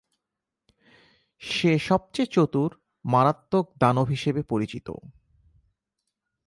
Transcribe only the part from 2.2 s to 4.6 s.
চতুর, মারাত্মক দানব হিসেবে